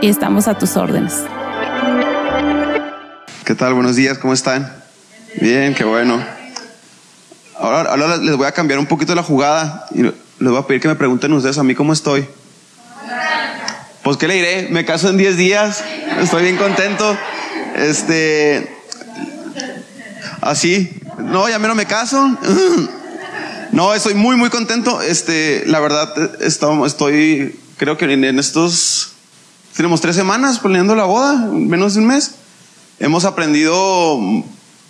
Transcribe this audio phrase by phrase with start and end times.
[0.00, 1.24] y estamos a tus órdenes.
[3.44, 3.74] ¿Qué tal?
[3.74, 4.72] Buenos días, ¿cómo están?
[5.40, 6.24] Bien, qué bueno.
[7.58, 10.80] Ahora, ahora les voy a cambiar un poquito la jugada y les voy a pedir
[10.80, 12.26] que me pregunten ustedes a mí cómo estoy.
[14.02, 15.82] Pues qué le diré, me caso en 10 días,
[16.20, 17.16] estoy bien contento.
[17.76, 18.76] Este,
[20.40, 22.36] así, no, ya menos me caso.
[23.74, 25.02] No, estoy muy, muy contento.
[25.02, 29.13] Este, la verdad, estoy, creo que en estos,
[29.76, 32.36] tenemos tres semanas planeando la boda, menos de un mes.
[33.00, 34.18] Hemos aprendido,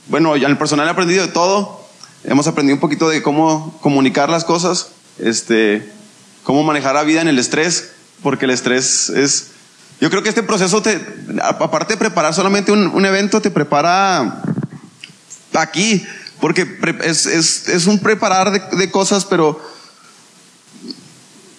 [0.08, 1.84] bueno, ya el personal ha aprendido de todo.
[2.24, 5.90] Hemos aprendido un poquito de cómo comunicar las cosas, este,
[6.42, 9.48] cómo manejar la vida en el estrés, porque el estrés es,
[10.00, 11.00] yo creo que este proceso te,
[11.42, 14.42] aparte de preparar solamente un, evento, te prepara
[15.54, 16.04] aquí,
[16.40, 19.60] porque es, un preparar de, cosas, pero,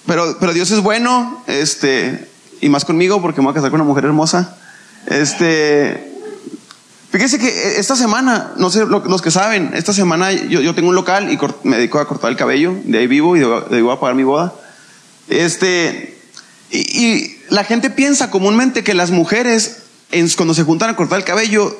[0.06, 3.82] pero, pero Dios es bueno, este, y más conmigo, porque me voy a casar con
[3.82, 4.58] una mujer hermosa.
[5.08, 6.16] Este,
[7.16, 10.96] Fíjense que eh, esta semana, no sé los que saben, esta semana yo, tengo un
[10.96, 13.96] local y me dedico a cortar el cabello, de ahí vivo y de, ahí voy
[13.96, 14.54] a pagar mi boda.
[15.30, 16.20] Este,
[16.72, 19.84] y, la gente piensa comúnmente que las mujeres,
[20.36, 21.78] cuando se juntan a cortar el cabello,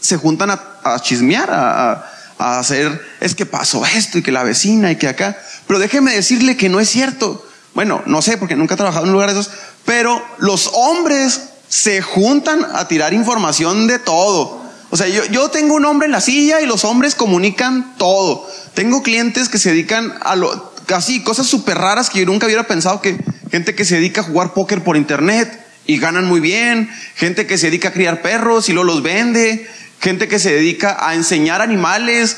[0.00, 4.90] se juntan a, chismear, a, a, hacer, es que pasó esto y que la vecina
[4.90, 5.38] y que acá.
[5.68, 7.46] Pero déjeme decirle que no es cierto.
[7.74, 9.52] Bueno, no sé porque nunca he trabajado en un lugar de esos,
[9.86, 14.66] pero los hombres se juntan a tirar información de todo.
[14.90, 18.48] O sea, yo, tengo un hombre en la silla y los hombres comunican todo.
[18.74, 22.64] Tengo clientes que se dedican a lo, casi cosas súper raras que yo nunca hubiera
[22.64, 23.18] pensado que
[23.50, 27.58] gente que se dedica a jugar póker por internet y ganan muy bien, gente que
[27.58, 29.66] se dedica a criar perros y luego los vende,
[30.00, 32.36] gente que se dedica a enseñar animales.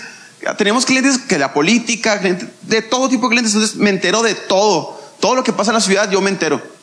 [0.56, 2.18] Tenemos clientes que la política,
[2.62, 4.98] de todo tipo de clientes, entonces me entero de todo.
[5.20, 6.77] Todo lo que pasa en la ciudad yo me entero.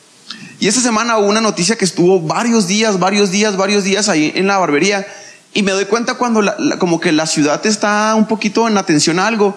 [0.58, 4.32] Y esta semana hubo una noticia que estuvo varios días, varios días, varios días ahí
[4.34, 5.06] en la barbería.
[5.52, 6.42] Y me doy cuenta cuando
[6.78, 9.56] como que la ciudad está un poquito en atención a algo,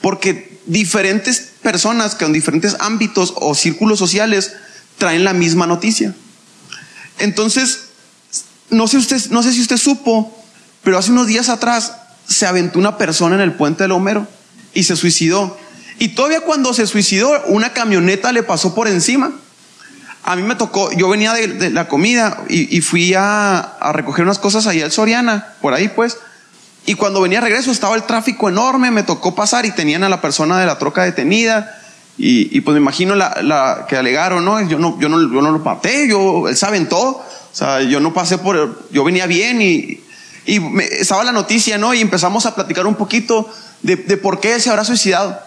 [0.00, 4.52] porque diferentes personas que en diferentes ámbitos o círculos sociales
[4.98, 6.14] traen la misma noticia.
[7.18, 7.84] Entonces,
[8.70, 10.36] no sé, usted, no sé si usted supo,
[10.82, 11.92] pero hace unos días atrás
[12.28, 14.26] se aventó una persona en el puente del Homero
[14.72, 15.58] y se suicidó.
[15.98, 19.32] Y todavía cuando se suicidó, una camioneta le pasó por encima
[20.24, 24.66] a mí me tocó, yo venía de, la comida y, fui a, recoger unas cosas
[24.66, 26.16] ahí al Soriana, por ahí pues.
[26.86, 30.08] Y cuando venía a regreso estaba el tráfico enorme, me tocó pasar y tenían a
[30.08, 31.78] la persona de la troca detenida.
[32.16, 34.66] Y, pues me imagino la, que alegaron, ¿no?
[34.66, 37.16] Yo no, yo no, yo no lo maté, yo, él saben todo.
[37.16, 37.24] O
[37.56, 40.00] sea, yo no pasé por, yo venía bien y,
[40.46, 40.60] y
[41.00, 41.92] estaba la noticia, ¿no?
[41.92, 43.52] Y empezamos a platicar un poquito
[43.82, 45.38] de, de por qué él se habrá suicidado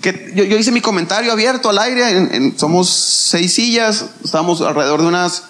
[0.00, 5.44] que yo, hice mi comentario abierto al aire, somos seis sillas, estábamos alrededor de unas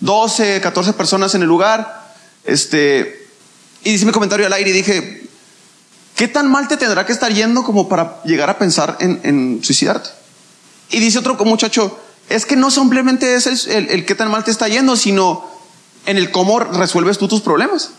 [0.00, 2.14] 12, 14 personas en el lugar,
[2.44, 3.26] este,
[3.84, 5.28] y hice mi comentario al aire y dije,
[6.16, 10.10] ¿qué tan mal te tendrá que estar yendo como para llegar a pensar en, suicidarte?
[10.90, 11.98] Y dice otro muchacho,
[12.28, 15.48] es que no simplemente es el, el, qué tan mal te está yendo, sino
[16.06, 17.90] en el cómo resuelves tú tus problemas.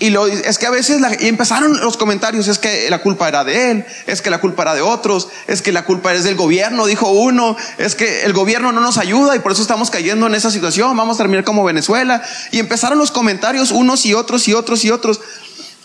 [0.00, 3.44] Y lo, es que a veces y empezaron los comentarios, es que la culpa era
[3.44, 6.34] de él, es que la culpa era de otros, es que la culpa es del
[6.34, 10.26] gobierno, dijo uno, es que el gobierno no nos ayuda y por eso estamos cayendo
[10.26, 12.22] en esa situación, vamos a terminar como Venezuela.
[12.50, 15.20] Y empezaron los comentarios unos y otros y otros y otros.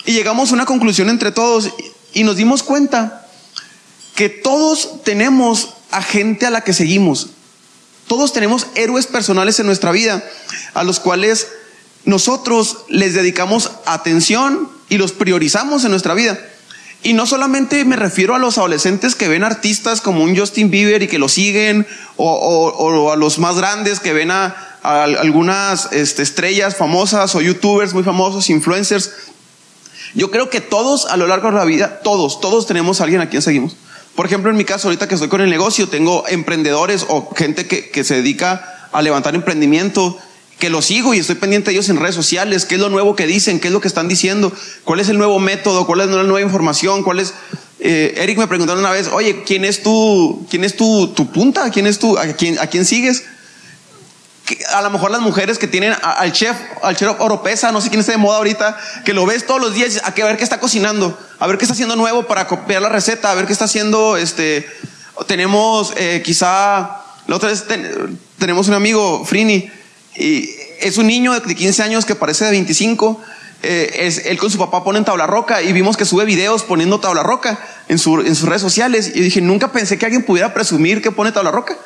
[0.06, 1.69] Y llegamos a una conclusión entre todos
[2.11, 3.27] y nos dimos cuenta
[4.15, 7.27] que todos tenemos a gente a la que seguimos.
[8.07, 10.23] Todos tenemos héroes personales en nuestra vida
[10.73, 11.47] a los cuales
[12.09, 16.39] nosotros les dedicamos atención y los priorizamos en nuestra vida.
[17.03, 21.01] Y no solamente me refiero a los adolescentes que ven artistas como un Justin Bieber
[21.03, 26.75] y que lo siguen, o, a los más grandes que ven a, algunas este, estrellas
[26.75, 29.11] famosas o youtubers muy famosos, influencers.
[30.15, 33.21] Yo creo que todos a lo largo de la vida, todos, todos tenemos a alguien
[33.21, 33.75] a quien seguimos.
[34.15, 37.67] Por ejemplo, en mi caso, ahorita que estoy con el negocio, tengo emprendedores o gente
[37.67, 40.17] que, que se dedica a levantar emprendimiento
[40.59, 43.15] que lo sigo y estoy pendiente de ellos en redes sociales, qué es lo nuevo
[43.15, 44.51] que dicen, qué es lo que están diciendo,
[44.83, 47.33] cuál es el nuevo método, cuál es la nueva información, cuál es...
[47.79, 51.71] Eh, Eric me preguntó una vez, oye, ¿quién es tu, quién es tu, tu punta?
[51.71, 53.23] ¿Quién es tu, a quién, a quién sigues?
[54.73, 58.00] a lo mejor las mujeres que tienen al chef, al chef Oropesa, no sé quién
[58.00, 60.44] está de moda ahorita, que lo ves todos los días, a, que, a ver qué
[60.44, 63.53] está cocinando, a ver qué está haciendo nuevo para copiar la receta, a ver qué
[63.53, 64.67] está haciendo, este,
[65.27, 67.65] tenemos eh, quizá, la otra vez
[68.38, 69.69] tenemos un amigo, Frini,
[70.15, 70.50] y
[70.81, 73.21] es un niño de 15 años que parece de 25.
[73.61, 77.01] Eh, es, él con su papá ponen tabla roca y vimos que sube videos poniendo
[77.01, 77.59] tabla roca
[77.89, 79.11] en, su, en sus redes sociales.
[79.13, 81.77] Y dije, nunca pensé que alguien pudiera presumir que pone tabla roca.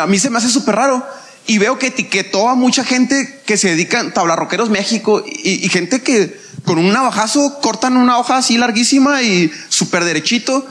[0.00, 1.04] a mí se me hace súper raro.
[1.46, 6.02] Y veo que etiquetó a mucha gente que se dedican, tablarroqueros México, y, y gente
[6.02, 10.66] que con un navajazo cortan una hoja así larguísima y súper derechito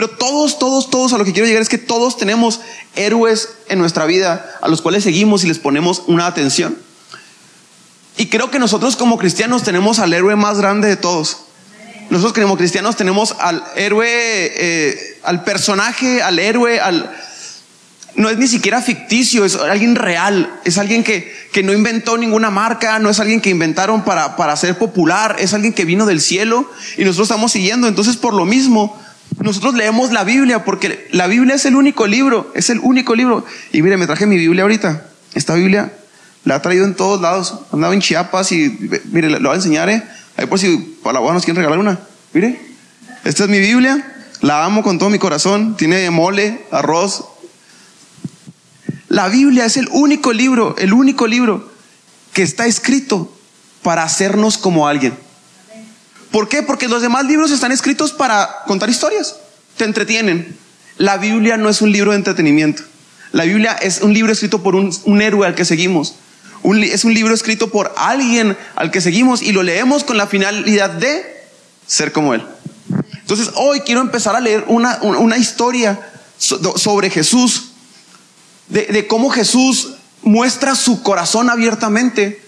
[0.00, 2.62] pero todos, todos, todos a lo que quiero llegar es que todos tenemos
[2.96, 6.74] héroes en nuestra vida a los cuales seguimos y les ponemos una atención.
[8.16, 11.40] Y creo que nosotros como cristianos tenemos al héroe más grande de todos.
[12.08, 17.14] Nosotros como cristianos tenemos al héroe, eh, al personaje, al héroe, al...
[18.14, 22.48] No es ni siquiera ficticio, es alguien real, es alguien que, que no inventó ninguna
[22.48, 26.22] marca, no es alguien que inventaron para, para ser popular, es alguien que vino del
[26.22, 27.86] cielo y nosotros estamos siguiendo.
[27.86, 28.98] Entonces, por lo mismo,
[29.38, 33.44] nosotros leemos la Biblia porque la Biblia es el único libro, es el único libro.
[33.72, 35.06] Y mire, me traje mi Biblia ahorita.
[35.34, 35.92] Esta Biblia
[36.44, 37.60] la ha traído en todos lados.
[37.72, 38.76] Andaba en Chiapas y
[39.12, 40.02] mire, lo voy a enseñar, ¿eh?
[40.36, 42.00] Ahí por si para la boda nos quieren regalar una.
[42.32, 42.60] Mire,
[43.24, 44.16] esta es mi Biblia.
[44.40, 45.76] La amo con todo mi corazón.
[45.76, 47.24] Tiene mole, arroz.
[49.08, 51.70] La Biblia es el único libro, el único libro
[52.32, 53.32] que está escrito
[53.82, 55.14] para hacernos como alguien.
[56.30, 56.62] ¿Por qué?
[56.62, 59.36] Porque los demás libros están escritos para contar historias,
[59.76, 60.56] te entretienen.
[60.96, 62.82] La Biblia no es un libro de entretenimiento.
[63.32, 66.14] La Biblia es un libro escrito por un, héroe al que seguimos.
[66.64, 70.90] es un libro escrito por alguien al que seguimos y lo leemos con la finalidad
[70.90, 71.22] de
[71.86, 72.44] ser como Él.
[73.12, 76.00] Entonces, hoy quiero empezar a leer una, historia
[76.38, 77.70] sobre Jesús,
[78.68, 82.42] de, cómo Jesús muestra su corazón abiertamente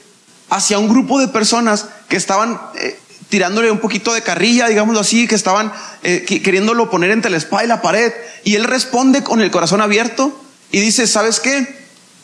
[0.51, 2.99] hacia un grupo de personas que estaban eh,
[3.33, 7.65] tirándole un poquito de carrilla, digámoslo así, que estaban eh, queriéndolo poner entre la espada
[7.65, 8.13] y la pared.
[8.45, 10.39] Y él responde con el corazón abierto
[10.71, 11.83] y dice, ¿sabes qué?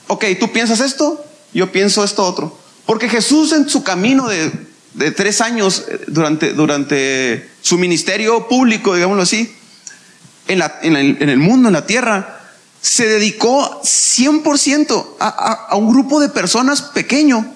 [0.08, 1.25] Ok, tú piensas esto,
[1.55, 2.58] yo pienso esto otro.
[2.84, 4.52] Porque Jesús en su camino de,
[5.12, 9.56] tres años eh, durante, durante su ministerio público, digámoslo así,
[10.46, 12.43] en, la, en, el, mundo, en la tierra,
[12.82, 17.50] se dedicó 100% a, a, un grupo de personas pequeño,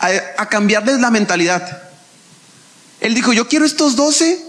[0.00, 1.85] a, a cambiarles la mentalidad.
[3.00, 4.42] Él dijo, yo quiero estos doce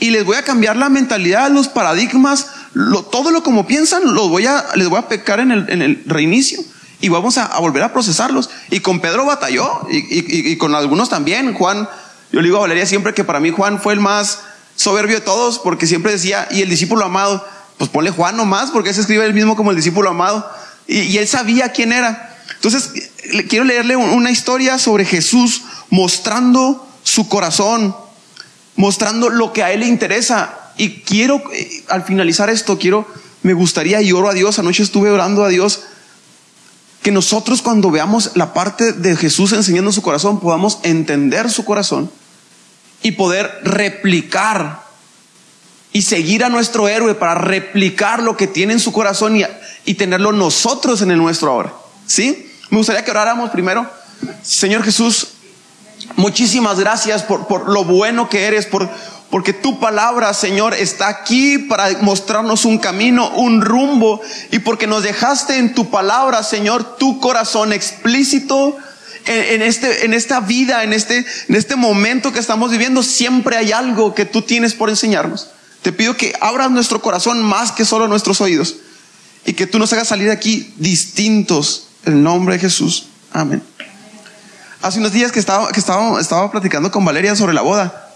[0.00, 2.46] y les voy a cambiar la mentalidad, los paradigmas,
[3.12, 6.62] todo lo como piensan, los voy a, les voy a pecar en el, reinicio
[7.00, 8.48] y vamos a, volver a procesarlos.
[8.70, 11.52] Y con Pedro batalló y, con algunos también.
[11.52, 11.88] Juan,
[12.32, 14.40] yo le digo a Valeria siempre que para mí Juan fue el más
[14.74, 17.46] soberbio de todos porque siempre decía, y el discípulo amado,
[17.76, 20.50] pues ponle Juan nomás porque se escribe el mismo como el discípulo amado.
[20.86, 22.36] Y, él sabía quién era.
[22.54, 23.10] Entonces,
[23.48, 27.96] quiero leerle una historia sobre Jesús mostrando su corazón,
[28.76, 30.70] mostrando lo que a él le interesa.
[30.76, 33.04] Y quiero, eh, al finalizar esto, quiero,
[33.42, 35.82] me gustaría y oro a Dios, anoche estuve orando a Dios,
[37.02, 42.10] que nosotros cuando veamos la parte de Jesús enseñando su corazón, podamos entender su corazón
[43.02, 44.84] y poder replicar
[45.92, 49.42] y seguir a nuestro héroe para replicar lo que tiene en su corazón y,
[49.84, 51.74] y tenerlo nosotros en el nuestro ahora.
[52.06, 52.52] ¿Sí?
[52.68, 53.90] Me gustaría que oráramos primero.
[54.42, 55.28] Señor Jesús,
[56.16, 58.88] Muchísimas gracias por, por lo bueno que eres, por,
[59.30, 65.04] porque tu palabra, Señor, está aquí para mostrarnos un camino, un rumbo, y porque nos
[65.04, 68.76] dejaste en tu palabra, Señor, tu corazón explícito
[69.26, 73.72] en, este, en esta vida, en este, en este momento que estamos viviendo, siempre hay
[73.72, 75.48] algo que tú tienes por enseñarnos.
[75.82, 78.76] Te pido que abras nuestro corazón más que solo nuestros oídos
[79.46, 83.06] y que tú nos hagas salir de aquí distintos en el nombre de Jesús.
[83.32, 83.62] Amén.
[84.82, 88.14] Hace unos días que estaba, que estaba, estaba platicando con Valeria sobre la boda,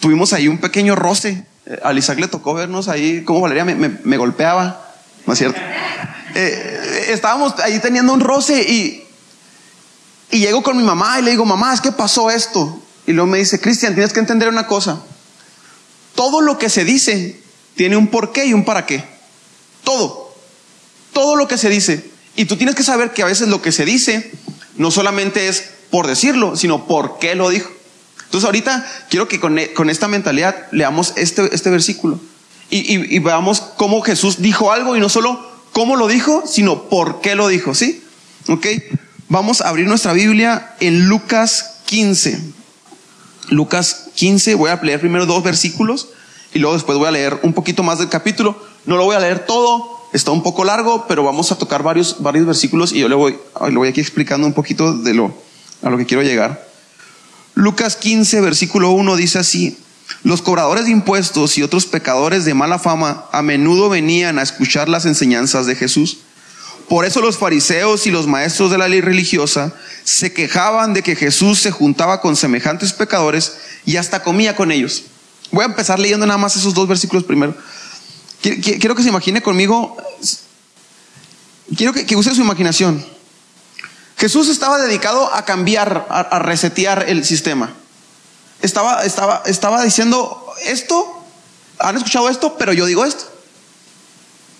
[0.00, 3.76] tuvimos ahí un pequeño roce Eh, al Isaac le tocó vernos ahí, como Valeria me,
[3.76, 4.84] me, golpeaba,
[5.26, 5.60] ¿no es cierto?
[6.34, 9.04] Eh, estábamos ahí teniendo un roce y,
[10.30, 12.82] y llego con mi mamá y le digo, mamá, es que pasó esto.
[13.06, 15.02] Y luego me dice, Cristian, tienes que entender una cosa.
[16.14, 17.38] Todo lo que se dice
[17.76, 19.04] tiene un porqué y un para qué.
[19.84, 20.34] Todo.
[21.12, 22.10] Todo lo que se dice.
[22.34, 24.32] Y tú tienes que saber que a veces lo que se dice
[24.78, 27.70] no solamente es por decirlo, sino por qué lo dijo.
[28.24, 32.18] Entonces ahorita quiero que con, e, esta mentalidad leamos este, este versículo
[32.70, 35.38] y, veamos cómo Jesús dijo algo y no solo
[35.72, 38.02] cómo lo dijo, sino por qué lo dijo, ¿sí?
[38.48, 38.66] Ok,
[39.28, 42.40] vamos a abrir nuestra Biblia en Lucas 15.
[43.50, 46.08] Lucas 15, voy a leer primero dos versículos
[46.54, 48.56] y luego después voy a leer un poquito más del capítulo.
[48.86, 52.22] No lo voy a leer todo, está un poco largo, pero vamos a tocar varios,
[52.22, 53.36] varios versículos y yo le voy,
[53.68, 55.34] le voy aquí explicando un poquito de lo,
[55.82, 56.66] a lo que quiero llegar.
[57.54, 59.78] Lucas 15, versículo 1 dice así,
[60.24, 64.88] los cobradores de impuestos y otros pecadores de mala fama a menudo venían a escuchar
[64.88, 66.18] las enseñanzas de Jesús.
[66.88, 69.74] Por eso los fariseos y los maestros de la ley religiosa
[70.04, 73.52] se quejaban de que Jesús se juntaba con semejantes pecadores
[73.86, 75.04] y hasta comía con ellos.
[75.50, 77.54] Voy a empezar leyendo nada más esos dos versículos primero.
[78.40, 79.96] Quiero que se imagine conmigo,
[81.76, 83.04] quiero que, use su imaginación.
[84.22, 87.72] Jesús estaba dedicado a cambiar, a, resetear el sistema.
[88.60, 91.24] Estaba, estaba, estaba diciendo esto,
[91.80, 93.24] han escuchado esto, pero yo digo esto.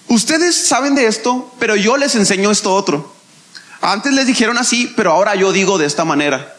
[0.09, 3.15] Ustedes saben de esto, pero yo les enseño esto otro.
[3.81, 6.57] Antes les dijeron así, pero ahora yo digo de esta manera.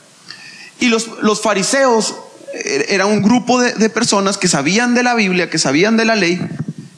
[0.79, 2.15] Y los, los fariseos
[2.53, 6.05] er, era un grupo de, de, personas que sabían de la Biblia, que sabían de
[6.05, 6.39] la ley,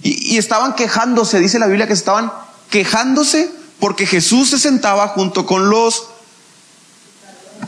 [0.03, 2.31] y, estaban quejándose, dice la Biblia que estaban
[2.69, 3.49] quejándose
[3.85, 6.07] porque Jesús se sentaba junto con los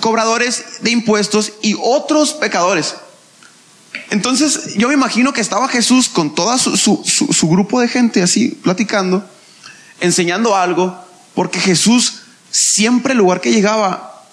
[0.02, 2.96] cobradores de impuestos y otros pecadores.
[4.10, 8.50] Entonces yo me imagino que estaba Jesús con todo su, su, grupo de gente así
[8.50, 9.30] platicando,
[10.00, 10.98] enseñando algo,
[11.36, 14.26] porque Jesús siempre el lugar que llegaba,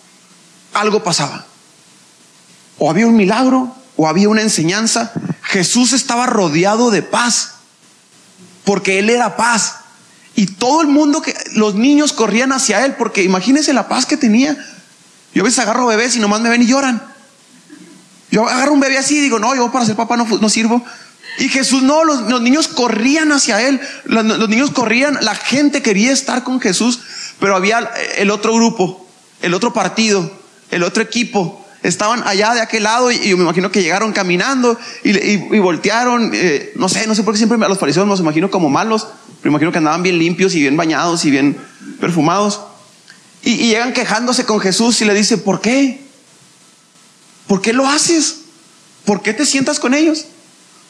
[0.73, 1.45] algo pasaba.
[2.79, 5.13] O había un milagro, o había una enseñanza.
[5.43, 7.57] Jesús estaba rodeado de paz
[8.65, 9.84] porque Él era paz.
[10.37, 14.17] Y todo el mundo, que los niños corrían hacia Él, porque imagínense la paz que
[14.17, 14.57] tenía.
[15.33, 17.03] Yo a veces agarro bebés y nomás me ven y lloran.
[18.31, 20.85] Yo agarro un bebé así y digo, no, yo para ser papá no, no sirvo.
[21.39, 26.45] Y Jesús, no, los, niños corrían hacia Él, los, niños corrían, la gente quería estar
[26.45, 27.01] con Jesús,
[27.41, 29.07] pero había el otro grupo,
[29.43, 30.31] el otro partido,
[30.71, 34.79] el otro equipo estaban allá de aquel lado y, yo me imagino que llegaron caminando
[35.03, 38.51] y, voltearon, eh, no sé, no sé por qué siempre a los fariseos los imagino
[38.51, 39.09] como malos,
[39.45, 41.59] me imagino que andaban bien limpios y bien bañados y bien
[42.01, 42.61] perfumados.
[43.43, 46.01] Y, llegan quejándose con Jesús y le dice, ¿por qué?
[47.47, 48.37] ¿Por qué lo haces?
[49.05, 50.25] ¿Por qué te sientas con ellos?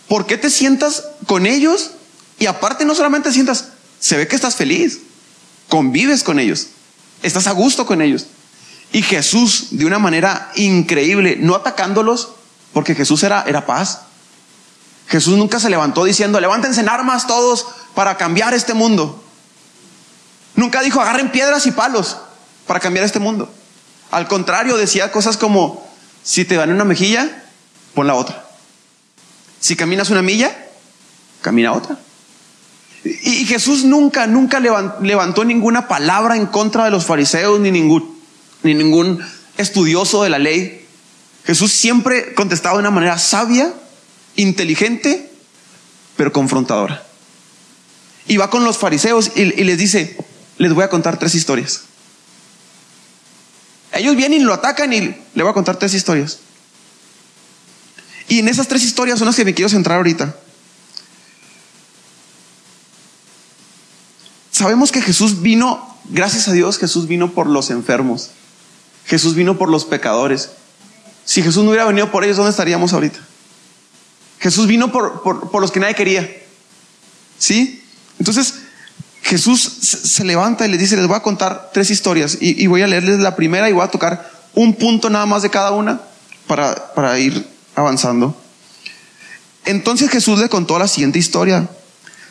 [0.07, 1.91] ¿Por qué te sientas con ellos?
[2.39, 5.01] Y aparte no solamente sientas, se ve que estás feliz,
[5.69, 6.69] convives con ellos,
[7.23, 8.27] estás a gusto con ellos.
[8.93, 12.29] Y Jesús, de una manera increíble, no atacándolos,
[12.73, 14.03] porque Jesús era, era paz.
[15.09, 19.23] Jesús nunca se levantó diciendo, levántense en armas todos para cambiar este mundo.
[20.57, 22.17] Nunca dijo, agarren piedras y palos
[22.67, 23.53] para cambiar este mundo.
[24.11, 25.87] Al contrario, decía cosas como,
[26.23, 27.45] si te dan una mejilla,
[27.95, 28.45] pon la otra.
[29.61, 30.55] Si caminas una milla,
[31.41, 31.99] camina otra.
[33.05, 38.19] Y Jesús nunca, nunca levantó ninguna palabra en contra de los fariseos ni ningún,
[38.63, 39.21] ni ningún
[39.59, 40.87] estudioso de la ley.
[41.45, 43.75] Jesús siempre contestaba de una manera sabia,
[44.37, 45.31] inteligente,
[46.17, 47.05] pero confrontadora.
[48.27, 50.17] Y va con los fariseos y, les dice,
[50.59, 51.83] les voy a contar tres historias.
[53.93, 56.39] Ellos vienen y lo atacan y le voy a contar tres historias.
[58.29, 60.37] Y en esas tres historias son las que me quiero centrar ahorita.
[64.51, 68.31] Sabemos que Jesús vino, gracias a Dios, Jesús vino por los enfermos.
[69.05, 70.51] Jesús vino por los pecadores.
[71.25, 73.19] Si Jesús no hubiera venido por ellos, ¿dónde estaríamos ahorita?
[74.39, 76.31] Jesús vino por, por, los que nadie quería.
[77.39, 77.84] ¿Sí?
[78.19, 78.55] Entonces,
[79.23, 82.87] Jesús se levanta y les dice, les voy a contar tres historias y, voy a
[82.87, 86.01] leerles la primera y voy a tocar un punto nada más de cada una
[86.47, 88.37] para, para ir avanzando.
[89.65, 91.69] Entonces Jesús le contó la siguiente historia.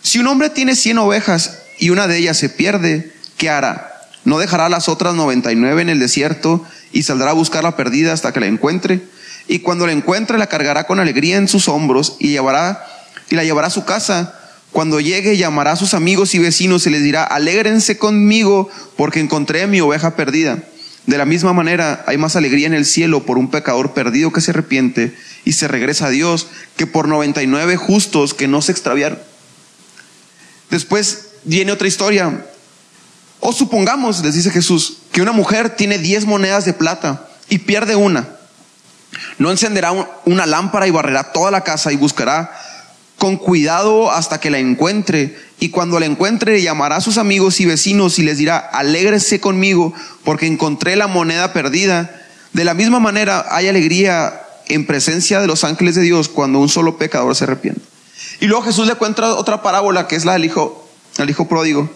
[0.03, 3.89] Si un hombre tiene cien ovejas y una de ellas se pierde, ¿qué hará?
[4.23, 8.31] No dejará las otras 99 en el desierto y saldrá a buscar la perdida hasta
[8.31, 9.01] que la encuentre.
[9.47, 12.85] Y cuando la encuentre, la cargará con alegría en sus hombros y, llevará,
[13.29, 14.39] y la llevará a su casa.
[14.73, 19.67] Cuando llegue, llamará a sus amigos y vecinos y les dirá, alégrense conmigo porque encontré
[19.67, 20.63] mi oveja perdida.
[21.05, 24.41] De la misma manera, hay más alegría en el cielo por un pecador perdido que
[24.41, 25.15] se arrepiente
[25.45, 29.19] y se regresa a Dios que por 99 justos que no se extraviaron.
[30.71, 32.43] Después viene otra historia.
[33.41, 37.95] O supongamos, les dice Jesús, que una mujer tiene 10 monedas de plata y pierde
[37.95, 38.27] una.
[39.37, 39.91] No encenderá
[40.25, 42.51] una lámpara y barrerá toda la casa y buscará
[43.23, 45.39] con cuidado hasta que la encuentre.
[45.57, 49.93] Y cuando la encuentre, llamará a sus amigos y vecinos y les dirá, alégrese conmigo
[50.25, 52.21] porque encontré la moneda perdida.
[52.51, 56.67] De la misma manera, hay alegría en presencia de los ángeles de Dios cuando un
[56.67, 57.79] solo pecador se arrepiente.
[58.41, 60.85] Y luego Jesús le cuenta otra parábola que es la del hijo,
[61.17, 61.89] el hijo pródigo.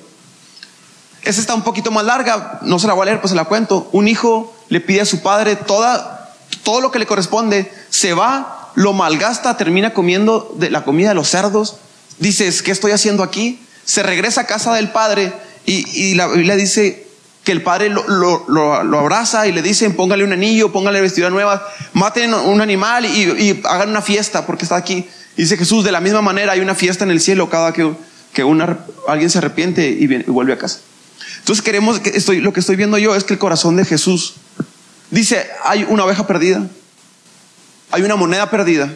[1.23, 3.43] Esa está un poquito más larga, no se la voy a leer, pues se la
[3.43, 3.89] cuento.
[3.91, 8.56] Un hijo le pide a su padre toda, todo lo que le corresponde, se va
[8.77, 11.77] lo malgasta, termina comiendo de la comida de los cerdos.
[12.19, 13.59] Dices, ¿qué estoy haciendo aquí?
[13.85, 15.33] Se regresa a casa del padre
[15.65, 17.07] y, la Biblia dice
[17.43, 22.35] que el padre lo, abraza y le dicen, póngale un anillo, póngale vestidura nueva, maten
[22.35, 25.07] un animal y, hagan una fiesta porque está aquí.
[25.35, 27.91] dice Jesús, de la misma manera hay una fiesta en el cielo cada que,
[28.31, 28.43] que
[29.07, 30.81] alguien se arrepiente y, vuelve a casa.
[31.39, 34.35] Entonces queremos, que estoy, lo que estoy viendo yo es que el corazón de Jesús
[35.09, 36.67] dice, hay una oveja perdida,
[37.91, 38.93] hay una moneda perdida,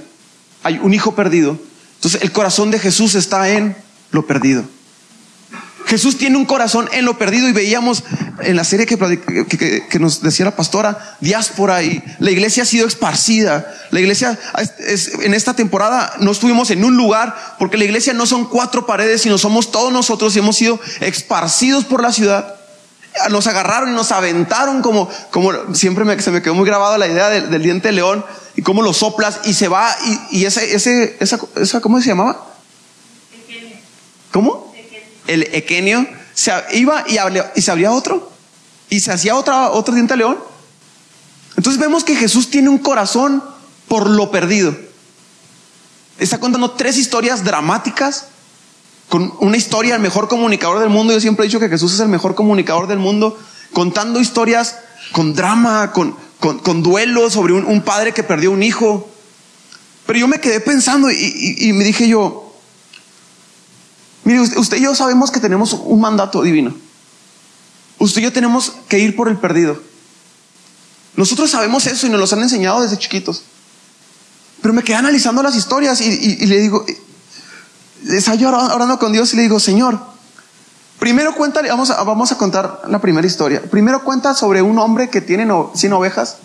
[0.64, 1.58] hay un hijo perdido.
[1.96, 3.76] Entonces el corazón de Jesús está en
[4.12, 4.64] lo perdido.
[5.92, 8.06] Jesús tiene un corazón en lo perdido y veíamos
[8.40, 13.68] en la serie que, nos decía la pastora, diáspora y la iglesia ha sido esparcida.
[13.90, 14.40] La iglesia
[15.22, 19.22] en esta temporada no estuvimos en un lugar porque la iglesia no son cuatro paredes,
[19.22, 22.56] sino somos todos nosotros y hemos sido esparcidos por la ciudad.
[23.30, 27.08] Nos agarraron y nos aventaron como, como siempre me, se me quedó muy grabada la
[27.08, 28.26] idea del, diente león
[28.56, 29.96] y cómo lo soplas y se va
[30.32, 32.48] y, ese, ese, esa, esa, ¿cómo se llamaba?
[34.32, 34.74] ¿Cómo?
[35.28, 37.18] El equenio se iba y,
[37.56, 38.32] y se abría otro
[38.90, 40.38] y se hacía otra, otro diente león.
[41.58, 43.44] Entonces vemos que Jesús tiene un corazón
[43.88, 44.76] por lo perdido.
[46.18, 48.28] Está contando tres historias dramáticas
[49.12, 51.12] con una historia, el mejor comunicador del mundo.
[51.12, 53.38] Yo siempre he dicho que Jesús es el mejor comunicador del mundo,
[53.74, 54.78] contando historias
[55.12, 59.10] con drama, con, con, duelo sobre un, padre que perdió un hijo.
[60.06, 62.56] Pero yo me quedé pensando y, me dije yo,
[64.24, 66.74] mire, usted, y yo sabemos que tenemos un mandato divino.
[68.00, 69.78] Usted y yo tenemos que ir por el perdido.
[71.18, 73.44] Nosotros sabemos eso y nos lo han enseñado desde chiquitos.
[74.62, 76.86] Pero me quedé analizando las historias y, le digo,
[78.08, 80.00] estaba yo orando con Dios y le digo, Señor,
[81.02, 83.60] Primero cuenta, vamos a, vamos a contar la primera historia.
[83.64, 86.38] Primero cuenta sobre un hombre que tiene 100 ovejas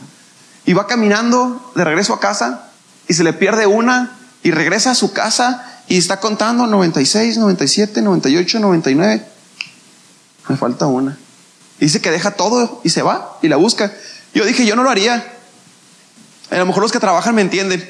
[0.64, 2.70] y va caminando de regreso a casa
[3.06, 8.00] y se le pierde una y regresa a su casa y está contando 96, 97,
[8.00, 9.26] 98, 99.
[10.48, 11.18] Me falta una.
[11.78, 13.92] Dice que deja todo y se va y la busca.
[14.32, 15.34] Yo dije, yo no lo haría.
[16.50, 17.86] A lo mejor los que trabajan me entienden.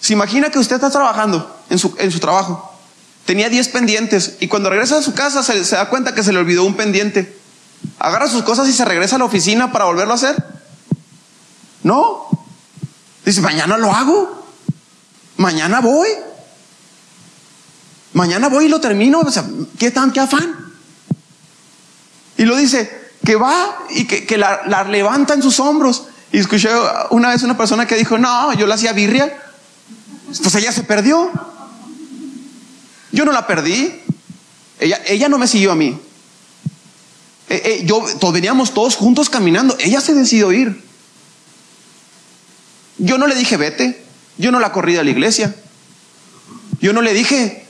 [0.00, 2.73] Se imagina que usted está trabajando en su, en su trabajo
[3.24, 6.38] Tenía 10 pendientes y cuando regresa a su casa se, da cuenta que se le
[6.38, 7.38] olvidó un pendiente.
[7.98, 10.36] Agarra sus cosas y se regresa a la oficina para volverlo a hacer.
[11.82, 12.28] No.
[13.24, 14.46] Dice, mañana lo hago.
[15.38, 16.08] Mañana voy.
[18.12, 19.20] Mañana voy y lo termino.
[19.20, 19.44] O sea,
[19.78, 20.56] ¿qué tan, qué afán?
[22.36, 26.08] Y lo dice, que va y que, la, la, levanta en sus hombros.
[26.30, 26.68] Y escuché
[27.10, 29.34] una vez una persona que dijo, no, yo la hacía birria.
[30.42, 31.30] Pues ella se perdió.
[33.14, 33.94] Yo no la perdí.
[34.80, 35.96] Ella, ella no me siguió a mí.
[37.48, 39.76] Eh, eh, yo, todos, veníamos todos juntos caminando.
[39.78, 40.82] Ella se decidió ir.
[42.98, 44.04] Yo no le dije, vete.
[44.36, 45.54] Yo no la corrí de la iglesia.
[46.80, 47.64] Yo no le dije,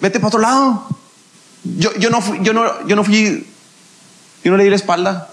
[0.00, 0.88] vete para otro lado.
[1.64, 3.46] Yo, yo, no, yo, no, yo no fui,
[4.42, 5.28] yo no le di la espalda.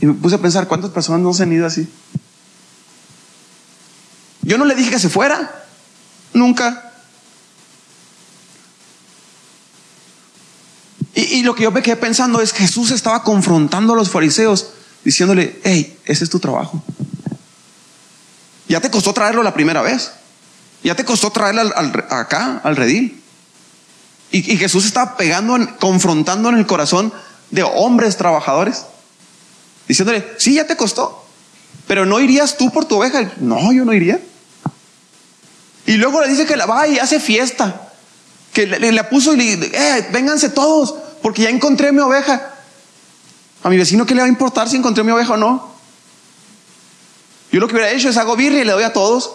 [0.00, 1.86] Y me puse a pensar, ¿cuántas personas no se han ido así?
[4.40, 5.59] Yo no le dije que se fuera.
[6.32, 6.92] Nunca.
[11.14, 14.68] Y, lo que yo me quedé pensando es que Jesús estaba confrontando a los fariseos,
[15.04, 16.82] diciéndole, hey, ese es tu trabajo.
[18.68, 20.12] Ya te costó traerlo la primera vez.
[20.84, 21.62] Ya te costó traerlo
[22.10, 23.20] acá, al redil.
[24.30, 27.12] Y, Jesús estaba pegando, confrontando en el corazón
[27.50, 28.84] de hombres trabajadores,
[29.88, 31.26] diciéndole, sí, ya te costó,
[31.88, 33.32] pero no irías tú por tu oveja.
[33.40, 34.20] No, yo no iría.
[35.90, 37.88] Y luego le dice que la va y hace fiesta.
[38.52, 42.48] Que le, puso y le dice, eh, vénganse todos, porque ya encontré mi oveja.
[43.64, 45.74] A mi vecino, ¿qué le va a importar si encontré mi oveja o no?
[47.50, 49.32] Yo lo que hubiera hecho es hago birria y le doy a todos.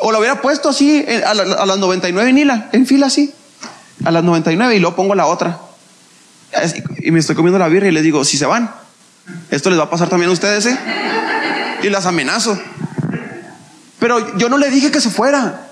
[0.00, 3.32] O lo hubiera puesto así a, las 99 en hila, en fila así.
[4.04, 5.60] A las 99 y luego pongo la otra.
[6.98, 8.74] Y me estoy comiendo la birra y les digo, si se van,
[9.52, 10.76] esto les va a pasar también a ustedes, ¿eh?
[11.84, 12.58] Y las amenazo.
[13.98, 15.70] Pero yo no le dije que se fuera.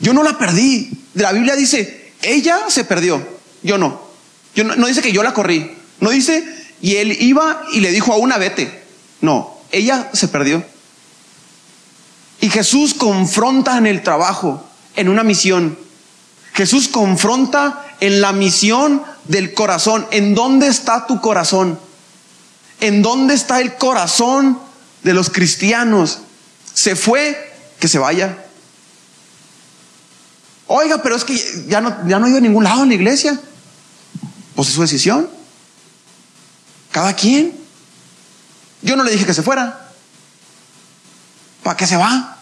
[0.00, 0.90] Yo no la perdí.
[1.14, 3.26] La Biblia dice, ella se perdió,
[3.62, 4.02] yo no.
[4.54, 5.76] Yo no, no dice que yo la corrí.
[6.00, 6.44] No dice,
[6.80, 8.84] y él iba y le dijo a una vete.
[9.20, 10.64] No, ella se perdió.
[12.40, 14.62] Y Jesús confronta en el trabajo,
[14.96, 15.78] en una misión.
[16.52, 20.06] Jesús confronta en la misión del corazón.
[20.10, 21.78] ¿En dónde está tu corazón?
[22.80, 24.58] ¿En dónde está el corazón
[25.02, 26.20] de los cristianos?
[26.74, 28.44] Se fue, que se vaya.
[30.66, 31.36] Oiga, pero es que
[31.68, 33.40] ya no, ya no ido a ningún lado en la iglesia.
[34.54, 35.28] Pues es su decisión.
[36.90, 37.54] Cada quien.
[38.82, 39.88] Yo no le dije que se fuera.
[41.62, 42.38] ¿Para qué se va?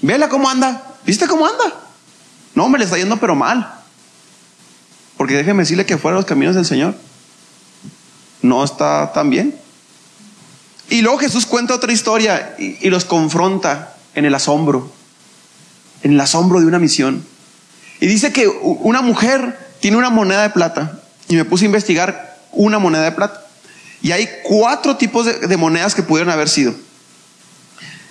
[0.00, 0.94] Vela cómo anda.
[1.04, 1.64] ¿Viste cómo anda?
[2.54, 3.80] No, me le está yendo pero mal.
[5.16, 6.94] Porque déjeme decirle que fuera los caminos del Señor.
[8.42, 9.61] No está tan bien.
[10.92, 14.92] Y luego Jesús cuenta otra historia y, los confronta en el asombro.
[16.02, 17.24] En el asombro de una misión.
[17.98, 21.00] Y dice que una mujer tiene una moneda de plata.
[21.28, 23.42] Y me puse a investigar una moneda de plata.
[24.02, 26.74] Y hay cuatro tipos de, monedas que pudieron haber sido.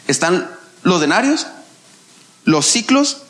[0.08, 0.50] Están
[0.82, 1.46] los denarios,
[2.46, 3.22] los ciclos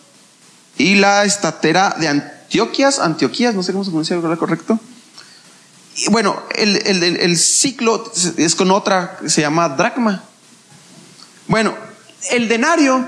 [0.77, 4.79] y la estatera de Antioquias, Antioquías, no sé cómo se pronuncia correcto.
[6.09, 10.23] Bueno, el, el, ciclo es con otra se llama dracma.
[11.47, 11.75] Bueno,
[12.31, 13.05] el denario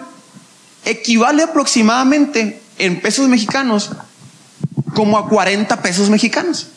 [0.83, 3.91] equivale aproximadamente en pesos mexicanos
[4.93, 6.67] como a 40 pesos mexicanos.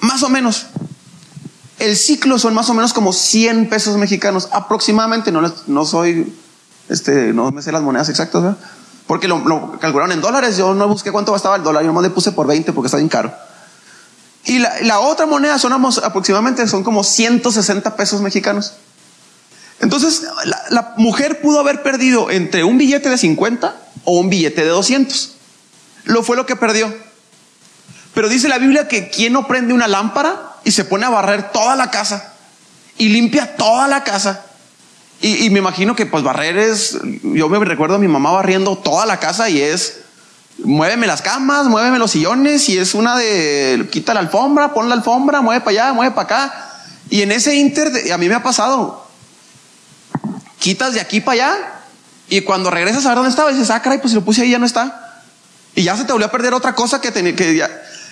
[0.00, 0.66] Más o menos.
[1.78, 5.30] El ciclo son más o menos como 100 pesos mexicanos, aproximadamente.
[5.30, 6.34] No, no soy,
[6.88, 8.58] este, no me sé las monedas exactas, ¿verdad?
[9.06, 9.42] porque lo,
[9.78, 10.56] calcularon en dólares.
[10.56, 12.98] Yo no busqué cuánto estaba el dólar, yo nomás le puse por 20 porque está
[12.98, 13.32] bien caro.
[14.46, 18.74] Y la, otra moneda son aproximadamente, son como 160 pesos mexicanos.
[19.80, 24.62] Entonces, la, la, mujer pudo haber perdido entre un billete de 50 o un billete
[24.62, 25.32] de 200.
[26.04, 26.94] Lo fue lo que perdió.
[28.14, 31.50] Pero dice la Biblia que quien no prende una lámpara y se pone a barrer
[31.50, 32.32] toda la casa
[32.96, 34.46] y limpia toda la casa.
[35.20, 38.78] Y, y, me imagino que pues barrer es, yo me recuerdo a mi mamá barriendo
[38.78, 40.02] toda la casa y es,
[40.58, 44.94] muéveme las camas, muéveme los sillones y es una de, quita la alfombra, pon la
[44.94, 46.72] alfombra, mueve para allá, mueve para acá.
[47.08, 49.06] Y en ese inter, a mí me ha pasado,
[50.58, 51.56] quitas de aquí para allá
[52.28, 54.50] y cuando regresas a ver dónde estaba, dices, ah, caray, pues si lo puse ahí
[54.50, 55.22] ya no está.
[55.74, 57.62] Y ya se te volvió a perder otra cosa que tenía que.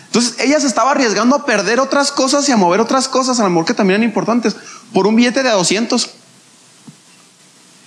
[0.06, 3.42] Entonces ella se estaba arriesgando a perder otras cosas y a mover otras cosas, a
[3.42, 4.54] lo mejor que también eran importantes,
[4.92, 6.10] por un billete de a 200.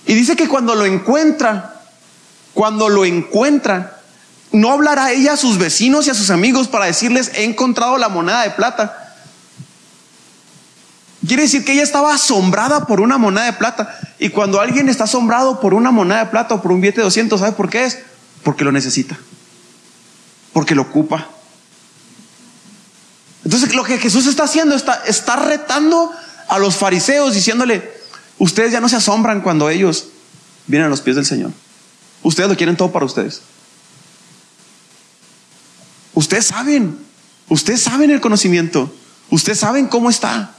[0.06, 1.80] Y dice que cuando lo encuentra,
[2.52, 3.97] cuando lo encuentra,
[4.52, 8.08] no hablará ella a sus vecinos y a sus amigos para decirles, he encontrado la
[8.08, 9.14] moneda de plata.
[11.26, 13.98] Quiere decir que ella estaba asombrada por una moneda de plata.
[14.18, 17.04] Y cuando alguien está asombrado por una moneda de plata o por un billete de
[17.04, 17.98] 200, ¿sabe por qué es?
[18.42, 19.18] Porque lo necesita.
[20.52, 21.28] Porque lo ocupa.
[23.44, 26.10] Entonces lo que Jesús está haciendo está, está retando
[26.48, 27.92] a los fariseos diciéndole,
[28.38, 30.08] ustedes ya no se asombran cuando ellos
[30.66, 31.50] vienen a los pies del Señor.
[32.22, 33.42] Ustedes lo quieren todo para ustedes.
[36.18, 36.98] Ustedes saben,
[37.48, 38.92] ustedes saben el conocimiento,
[39.30, 40.52] ustedes saben cómo está.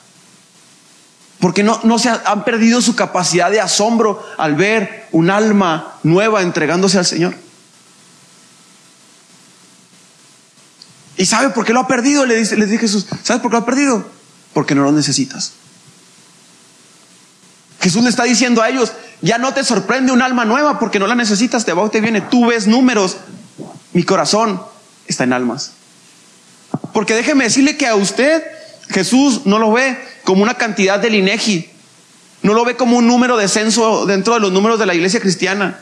[1.42, 6.44] Porque no, no se han perdido su capacidad de asombro al ver un alma nueva
[6.44, 7.36] entregándose al Señor.
[11.18, 12.26] ¿Y sabe por qué lo ha perdido?
[12.26, 14.10] Le dice, les dice Jesús, ¿sabes por qué lo ha perdido?
[14.54, 15.52] Porque no lo necesitas.
[17.82, 21.08] Jesús le está diciendo a ellos, ya no te sorprende un alma nueva porque no
[21.08, 23.18] la necesitas, te va te viene, tú ves números,
[23.92, 24.69] mi corazón
[25.10, 25.74] está en almas.
[26.94, 28.44] Porque déjeme decirle que a usted
[28.90, 31.70] Jesús no lo ve como una cantidad del INEGI,
[32.42, 35.20] no lo ve como un número de censo dentro de los números de la iglesia
[35.20, 35.80] cristiana.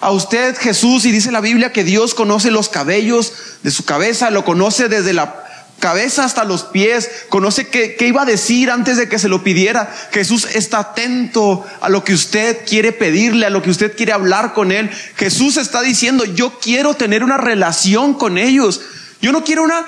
[0.00, 4.30] A usted Jesús, y dice la Biblia que Dios conoce los cabellos de su cabeza,
[4.30, 5.43] lo conoce desde la
[5.84, 9.44] cabeza hasta los pies, conoce qué, qué, iba a decir antes de que se lo
[9.44, 9.94] pidiera.
[10.12, 14.54] Jesús está atento a lo que usted quiere pedirle, a lo que usted quiere hablar
[14.54, 14.88] con él.
[15.16, 18.80] Jesús está diciendo, yo quiero tener una relación con ellos.
[19.20, 19.84] Yo no quiero una,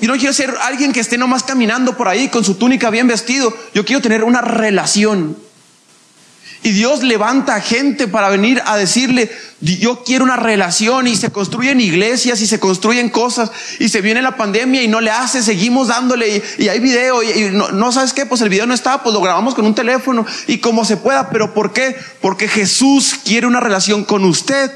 [0.00, 3.06] yo no quiero ser alguien que esté nomás caminando por ahí con su túnica bien
[3.06, 3.56] vestido.
[3.72, 5.43] Yo quiero tener una relación.
[6.64, 11.78] Y Dios levanta gente para venir a decirle, yo quiero una relación y se construyen
[11.78, 15.88] iglesias y se construyen cosas y se viene la pandemia y no le hace, seguimos
[15.88, 19.20] dándole y, hay video y, no, sabes qué, pues el video no está, pues lo
[19.20, 21.98] grabamos con un teléfono y como se pueda, pero ¿por qué?
[22.22, 24.72] Porque Jesús quiere una relación con usted.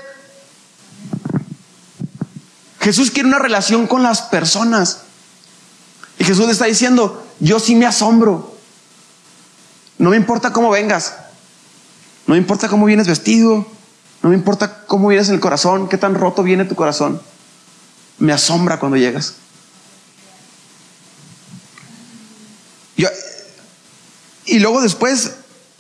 [2.81, 5.05] Jesús quiere una relación con las personas.
[6.18, 8.55] Y Jesús le está diciendo, yo sí me asombro.
[9.96, 11.14] No me importa cómo vengas.
[12.29, 13.67] No importa cómo vienes vestido.
[14.23, 17.21] No me importa cómo vienes en el corazón, qué tan roto viene tu corazón.
[18.19, 19.35] Me asombra cuando llegas.
[24.51, 25.33] y luego después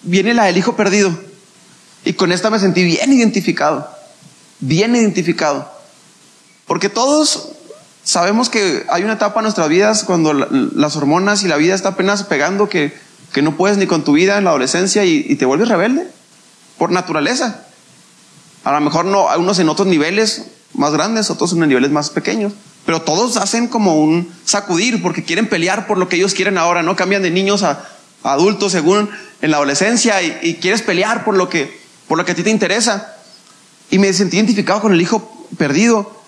[0.02, 1.10] viene la del hijo perdido.
[2.04, 3.88] Y con esta me sentí bien identificado.
[4.60, 5.72] Bien identificado.
[6.66, 7.48] Porque todos
[8.04, 11.90] sabemos que hay una etapa en nuestras vidas cuando las hormonas y la vida está
[11.90, 12.94] apenas pegando que,
[13.32, 16.17] que no puedes ni con tu vida en la adolescencia y te vuelves rebelde
[16.78, 17.64] por naturaleza.
[18.64, 22.52] A lo mejor no, unos en otros niveles más grandes, otros en niveles más pequeños,
[22.86, 26.82] pero todos hacen como un sacudir porque quieren pelear por lo que ellos quieren ahora,
[26.82, 26.96] ¿no?
[26.96, 27.88] Cambian de niños a,
[28.22, 29.10] adultos según
[29.40, 32.50] en la adolescencia y, quieres pelear por lo, que, por lo que a ti te
[32.50, 33.14] interesa.
[33.90, 36.18] Y me sentí identificado con el hijo perdido.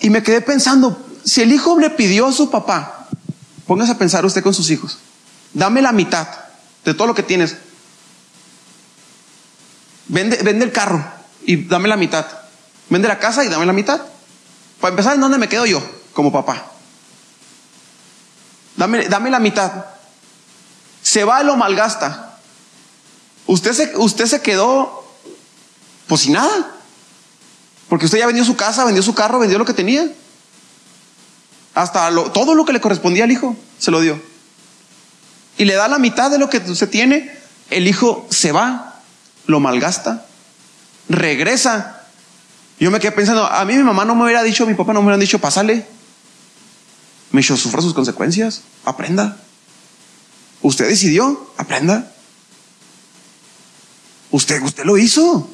[0.00, 3.08] Y me quedé pensando, si el hijo le pidió a su papá,
[3.66, 4.98] póngase a pensar usted con sus hijos,
[5.52, 6.26] dame la mitad
[6.84, 7.56] de todo lo que tienes.
[10.08, 11.04] Vende, vende el carro
[11.44, 12.26] y dame la mitad.
[12.88, 14.00] Vende la casa y dame la mitad.
[14.80, 16.66] Para empezar, ¿en dónde me quedo yo como papá?
[18.76, 19.86] Dame, dame la mitad.
[21.02, 22.38] Se va y lo malgasta.
[23.46, 25.04] Usted se, usted se quedó,
[26.06, 26.72] pues sin nada.
[27.88, 30.10] Porque usted ya vendió su casa, vendió su carro, vendió lo que tenía.
[31.74, 34.20] Hasta todo lo que le correspondía al hijo se lo dio.
[35.58, 37.36] Y le da la mitad de lo que usted tiene.
[37.70, 38.91] El hijo se va,
[39.46, 40.26] lo malgasta,
[41.08, 42.06] regresa.
[42.78, 45.00] Yo me quedé pensando, a mí mi mamá no me hubiera dicho, mi papá no
[45.00, 45.86] me hubiera dicho, pásale.
[47.30, 49.36] Me dijo, sufra sus consecuencias, aprenda.
[50.60, 52.12] Usted decidió, aprenda.
[54.30, 55.48] Usted, usted lo hizo.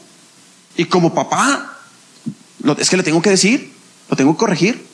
[0.76, 1.78] Y como papá,
[2.78, 3.72] es que le tengo que decir,
[4.08, 4.86] lo tengo que corregir.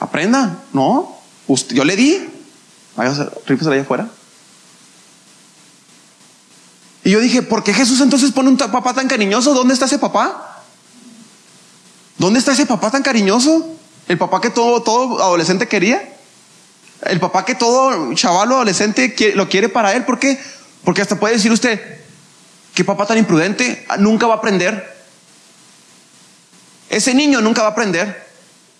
[0.00, 0.62] Aprenda.
[0.72, 2.28] No, usted, yo le di.
[2.96, 4.08] Vaya, rífese allá afuera.
[7.04, 9.52] Y yo dije, ¿por qué Jesús entonces pone un papá tan cariñoso?
[9.52, 10.62] ¿Dónde está ese papá?
[12.16, 13.76] ¿Dónde está ese papá tan cariñoso?
[14.08, 16.16] El papá que todo, adolescente quería.
[17.02, 20.04] El papá que todo chaval adolescente lo quiere para él.
[20.04, 20.40] ¿Por qué?
[20.82, 22.00] Porque hasta puede decir usted,
[22.72, 24.94] qué papá tan imprudente, nunca va a aprender.
[26.88, 28.24] Ese niño nunca va a aprender.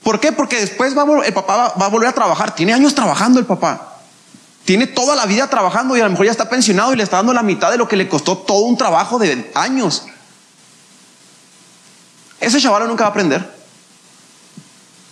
[0.02, 0.32] ¿Por qué?
[0.32, 2.54] Porque después va el papá va, a volver a trabajar.
[2.54, 3.93] Tiene años trabajando el papá.
[4.64, 7.18] Tiene toda la vida trabajando y a lo mejor ya está pensionado y le está
[7.18, 10.04] dando la mitad de lo que le costó todo un trabajo de años.
[12.40, 13.54] Ese chaval nunca va a aprender.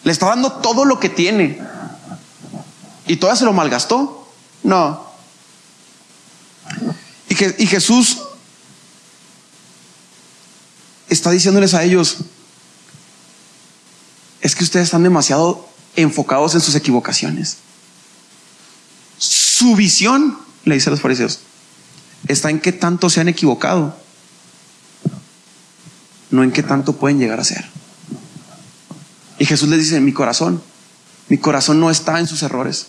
[0.05, 1.61] Le está dando todo lo que tiene.
[3.07, 4.27] ¿Y todavía se lo malgastó?
[4.63, 5.07] No.
[7.29, 8.23] Y, que, y Jesús
[11.09, 12.19] está diciéndoles a ellos,
[14.41, 17.59] es que ustedes están demasiado enfocados en sus equivocaciones.
[19.63, 21.39] Su visión, le dice a los fariseos,
[22.27, 23.97] está en qué tanto se han equivocado,
[26.33, 27.65] no en qué tanto pueden llegar a ser.
[29.39, 30.61] Y Jesús les dice, mi corazón,
[31.29, 32.89] mi corazón no está en sus errores.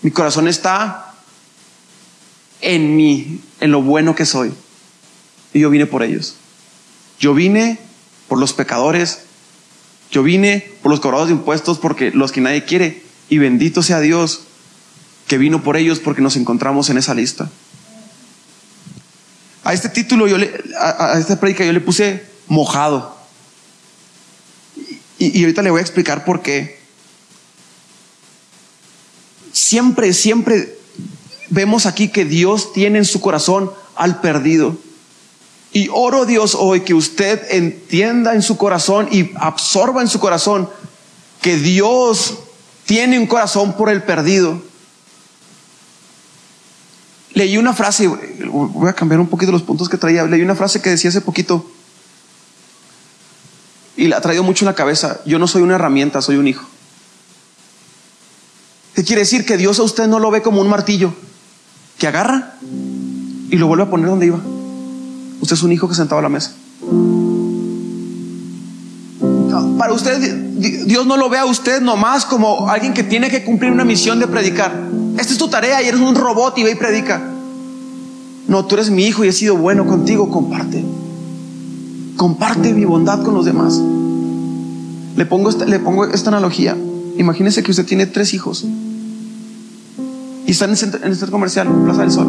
[0.00, 1.12] Mi corazón está
[2.62, 4.50] en mí, en lo bueno que soy.
[5.52, 6.36] Y yo vine por ellos.
[7.18, 7.78] Yo vine
[8.28, 9.24] por los pecadores.
[10.10, 13.04] Yo vine por los cobrados de impuestos porque los que nadie quiere.
[13.28, 14.44] Y bendito sea Dios
[15.30, 17.48] que vino por ellos porque nos encontramos en esa lista.
[19.62, 23.16] A este título yo le, a, esta predica yo le puse mojado.
[25.18, 26.80] Y, ahorita le voy a explicar por qué.
[29.52, 30.76] Siempre, siempre
[31.48, 34.76] vemos aquí que Dios tiene en su corazón al perdido.
[35.72, 40.68] Y oro Dios hoy que usted entienda en su corazón y absorba en su corazón
[41.40, 42.34] que Dios
[42.84, 44.68] tiene un corazón por el perdido.
[47.40, 50.82] Leí una frase, voy a cambiar un poquito los puntos que traía, leí una frase
[50.82, 51.64] que decía hace poquito,
[53.96, 55.22] y le ha traído mucho en la cabeza.
[55.24, 56.66] Yo no soy una herramienta, soy un hijo.
[58.94, 59.46] ¿Qué quiere decir?
[59.46, 61.14] Que Dios a usted no lo ve como un martillo
[61.96, 64.40] que agarra y lo vuelve a poner donde iba.
[65.40, 66.52] Usted es un hijo que sentaba a la mesa.
[69.78, 70.20] Para usted,
[70.84, 74.20] Dios no lo ve a usted nomás como alguien que tiene que cumplir una misión
[74.20, 74.78] de predicar.
[75.18, 77.29] Esta es tu tarea y eres un robot y ve y predica.
[78.50, 80.84] No, tú eres mi hijo y he sido bueno contigo, comparte.
[82.16, 83.80] Comparte mi bondad con los demás.
[85.16, 86.76] Le pongo esta, le pongo esta analogía.
[87.16, 88.66] Imagínese que usted tiene tres hijos
[90.46, 92.26] y están en el centro, comercial, Plaza del Sol.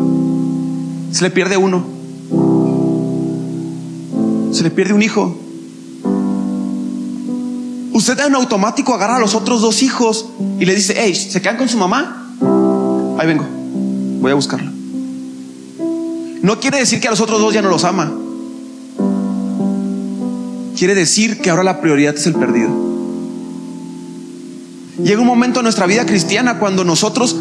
[1.12, 1.84] Se le pierde uno.
[4.52, 5.36] Se le pierde un hijo.
[7.94, 10.28] usted en automático agarra a los otros dos hijos
[10.60, 12.36] y le dice, hey, ¿se quedan con su mamá?
[13.18, 13.46] Ahí vengo,
[14.22, 14.71] voy a buscarla.
[16.42, 18.12] No quiere decir que a los otros dos ya no los ama.
[20.78, 22.70] Quiere decir que ahora la prioridad es el perdido.
[25.04, 27.36] Llega un momento en nuestra vida cristiana cuando nosotros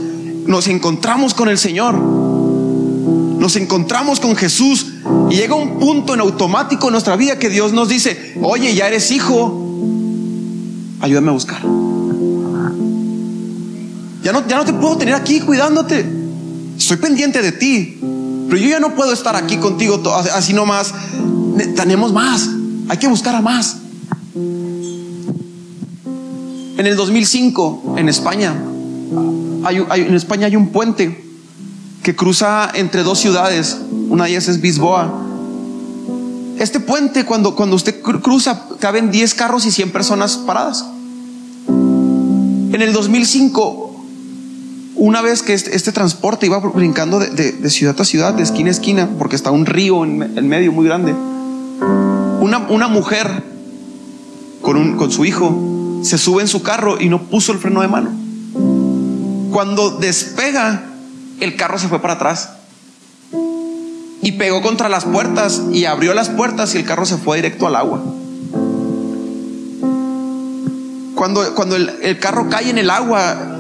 [0.47, 4.87] nos encontramos con el Señor, nos encontramos con Jesús
[5.31, 8.89] y llega un punto en automático en nuestra vida que Dios nos dice, oye, ya
[8.89, 9.59] eres hijo,
[11.01, 11.63] ayúdame a buscar.
[14.23, 16.05] Ya no, ya no te puedo tener aquí cuidándote.
[16.77, 18.00] Estoy pendiente de ti.
[18.51, 20.03] Pero yo ya no puedo estar aquí contigo
[20.35, 20.93] así nomás.
[21.77, 22.49] Tenemos más.
[22.89, 23.77] Hay que buscar a más.
[26.77, 28.53] En el 2005, en España,
[29.63, 31.25] hay, en España hay un puente
[32.03, 33.79] que cruza entre dos ciudades.
[34.09, 35.15] Una de ellas es Bisboa.
[36.59, 40.85] Este puente, cuando, cuando usted cruza, caben 10 carros y 100 personas paradas.
[41.69, 43.90] En el 2005,
[45.01, 48.73] una vez que este, este, transporte iba brincando de, ciudad a ciudad, de esquina a
[48.73, 51.15] esquina, porque está un río en, medio muy grande,
[52.41, 53.43] una, mujer
[54.61, 58.11] con, su hijo se sube en su carro y no puso el freno de mano.
[59.51, 60.85] Cuando despega,
[61.41, 62.51] el carro se fue para atrás
[64.21, 67.67] y pegó contra las puertas y abrió las puertas y el carro se fue directo
[67.67, 68.03] al agua.
[71.15, 73.60] Cuando, cuando el carro cae en el agua,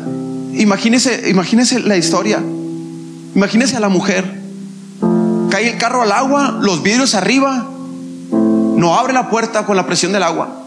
[0.54, 2.42] Imagínese, imagínese la historia.
[3.34, 4.40] Imagínese a la mujer.
[5.50, 7.68] Cae el carro al agua, los vidrios arriba.
[8.30, 10.64] No abre la puerta con la presión del agua.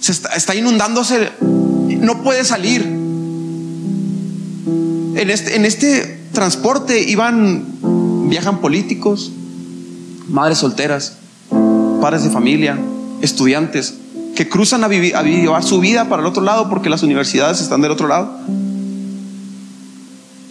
[0.00, 1.30] Se está, inundándose.
[1.40, 2.82] No puede salir.
[5.14, 7.64] En este, en este transporte iban,
[8.28, 9.32] viajan políticos,
[10.28, 11.14] madres solteras,
[12.00, 12.78] padres de familia,
[13.20, 13.94] estudiantes,
[14.34, 17.60] que cruzan a, vivir, a llevar su vida para el otro lado porque las universidades
[17.60, 18.38] están del otro lado.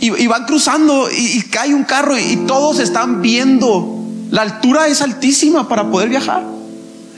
[0.02, 3.98] Y, van cruzando y, cae un carro y, todos están viendo.
[4.32, 6.44] La altura es altísima para poder viajar.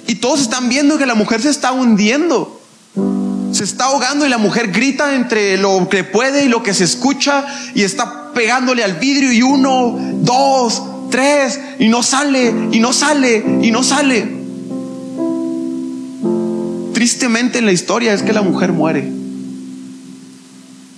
[0.07, 2.59] Y todos están viendo que la mujer se está hundiendo.
[3.51, 6.85] Se está ahogando y la mujer grita entre lo que puede y lo que se
[6.85, 7.45] escucha
[7.75, 13.59] y está pegándole al vidrio y uno, dos, tres y no sale y no sale
[13.61, 14.40] y no sale
[17.01, 19.11] tristemente en la historia es que la mujer muere.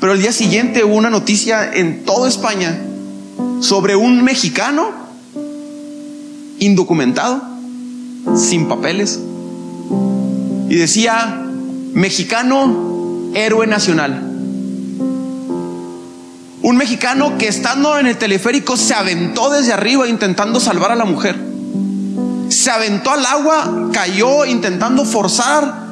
[0.01, 2.77] Pero el día siguiente hubo una noticia en toda España
[3.61, 4.89] sobre un mexicano
[6.59, 7.41] indocumentado,
[8.35, 9.17] sin papeles,
[10.67, 11.41] y decía,
[11.93, 14.29] mexicano héroe nacional.
[16.63, 21.05] Un mexicano que estando en el teleférico se aventó desde arriba intentando salvar a la
[21.05, 21.39] mujer.
[22.49, 25.82] Se aventó al agua, cayó intentando forzar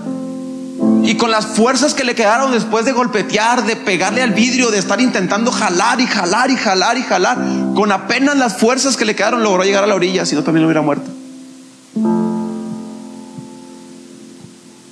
[1.12, 4.78] y con las fuerzas que le quedaron después de golpetear, de pegarle al vidrio, de
[4.78, 7.38] estar intentando jalar y jalar y jalar y jalar,
[7.76, 10.62] con apenas las fuerzas que le quedaron logró llegar a la orilla, si no también
[10.62, 11.12] lo hubiera muerto.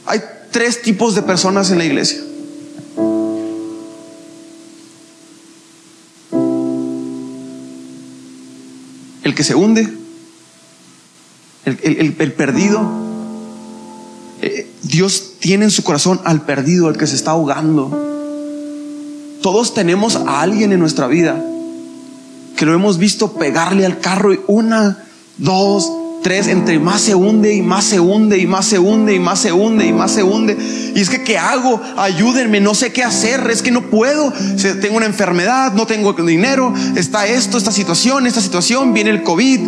[0.08, 2.20] Hay tres tipos de personas en la iglesia.
[9.24, 9.88] El que se hunde,
[11.64, 12.92] el, perdido,
[14.82, 17.90] Dios tiene en su corazón al perdido, al que se está ahogando.
[19.42, 21.42] Todos tenemos a alguien en nuestra vida
[22.60, 25.06] que lo hemos visto pegarle al carro y una,
[25.38, 25.90] dos,
[26.22, 29.40] tres, entre más se hunde y más se hunde y más se hunde y más
[29.40, 30.58] se hunde y más se hunde.
[30.94, 31.82] Y es que, ¿qué hago?
[31.96, 34.34] Ayúdenme, no sé qué hacer, es que no puedo.
[34.82, 39.60] Tengo una enfermedad, no tengo dinero, está esto, esta situación, esta situación, viene el COVID.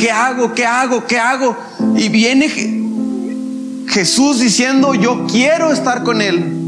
[0.00, 0.52] ¿Qué hago?
[0.54, 1.06] ¿Qué hago?
[1.06, 1.56] ¿Qué hago?
[1.96, 2.81] Y viene
[3.88, 6.58] Jesús diciendo, yo quiero estar con Él.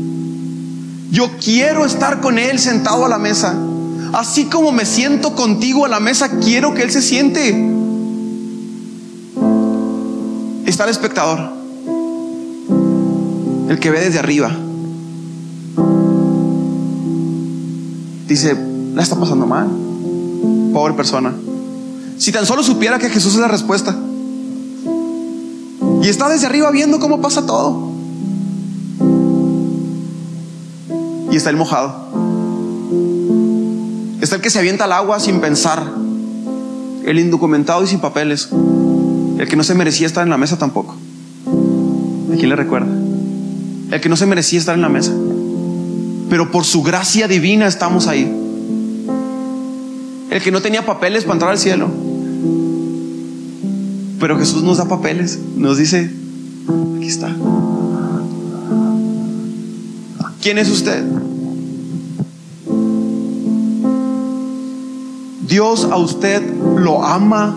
[1.10, 3.54] Yo quiero estar con Él sentado a la mesa.
[4.12, 7.50] Así como me siento contigo a la mesa, quiero que Él se siente.
[10.66, 11.52] Está el espectador,
[13.68, 14.50] el que ve desde arriba.
[18.28, 18.56] Dice,
[18.94, 19.68] la está pasando mal.
[20.72, 21.32] Pobre persona.
[22.18, 23.94] Si tan solo supiera que Jesús es la respuesta.
[26.04, 27.90] Y está desde arriba viendo cómo pasa todo.
[31.32, 32.10] Y está el mojado.
[34.20, 35.82] Está el que se avienta al agua sin pensar.
[37.06, 38.50] El indocumentado y sin papeles.
[39.38, 40.94] El que no se merecía estar en la mesa tampoco.
[42.30, 42.92] ¿A quién le recuerda?
[43.90, 45.12] El que no se merecía estar en la mesa.
[46.28, 48.30] Pero por su gracia divina estamos ahí.
[50.28, 52.03] El que no tenía papeles para entrar al cielo
[54.24, 56.10] pero Jesús nos da papeles, nos dice,
[56.96, 57.36] aquí está.
[60.40, 61.04] ¿Quién es usted?
[65.46, 66.42] Dios a usted
[66.78, 67.54] lo ama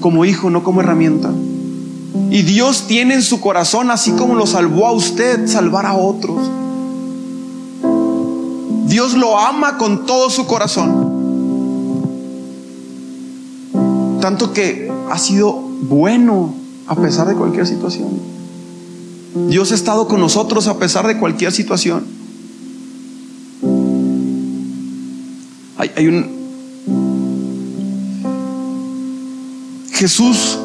[0.00, 1.30] como hijo, no como herramienta.
[2.32, 6.38] Y Dios tiene en su corazón, así como lo salvó a usted, salvar a otros.
[8.88, 11.20] Dios lo ama con todo su corazón.
[14.20, 16.54] Tanto que ha sido bueno
[16.86, 18.08] a pesar de cualquier situación.
[19.48, 22.04] Dios ha estado con nosotros a pesar de cualquier situación.
[25.78, 26.40] Hay, hay un,
[29.92, 30.58] Jesús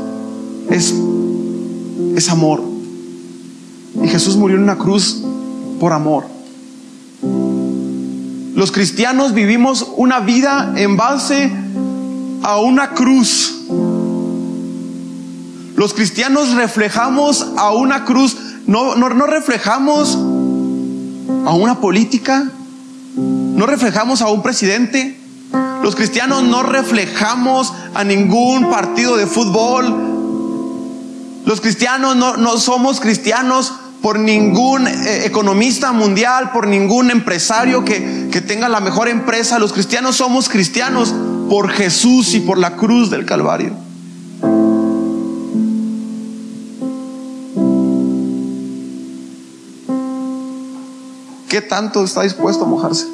[0.69, 0.93] es,
[2.15, 2.63] es amor.
[4.01, 5.21] Y Jesús murió en una cruz
[5.79, 6.25] por amor.
[8.55, 11.51] Los cristianos vivimos una vida en base
[12.43, 13.54] a una cruz.
[15.85, 22.49] Los cristianos reflejamos a una cruz, no, no, reflejamos a una política,
[23.15, 25.15] no reflejamos a un presidente,
[25.83, 29.85] los cristianos no reflejamos a ningún partido de fútbol.
[31.45, 33.71] Los cristianos no, no somos cristianos
[34.01, 39.59] por ningún eh, economista mundial, por ningún empresario que, que tenga la mejor empresa.
[39.59, 41.13] Los cristianos somos cristianos
[41.47, 43.84] por Jesús y por la cruz del Calvario.
[51.55, 53.07] ¿Qué tanto está dispuesto a mojarse?